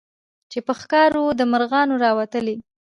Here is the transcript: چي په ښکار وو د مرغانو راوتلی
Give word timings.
چي 0.51 0.59
په 0.67 0.73
ښکار 0.79 1.11
وو 1.17 1.29
د 1.39 1.41
مرغانو 1.51 1.93
راوتلی 2.05 2.55